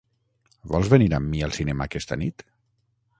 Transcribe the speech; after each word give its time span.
Vols 0.71 0.89
venir 0.93 1.09
amb 1.17 1.31
mi 1.33 1.43
al 1.49 1.53
cinema 1.59 1.87
aquesta 1.91 2.19
nit? 2.23 2.47